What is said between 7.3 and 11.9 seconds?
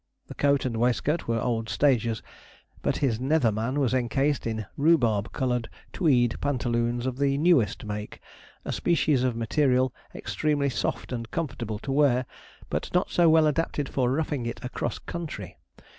newest make a species of material extremely soft and comfortable